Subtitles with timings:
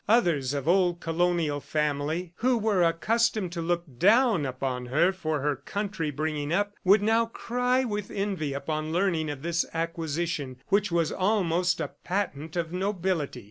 [0.09, 5.55] Others, of old colonial family, who were accustomed to look down upon her for her
[5.55, 11.11] country bringing up, would now cry with envy upon learning of this acquisition which was
[11.11, 13.39] almost a patent of nobility.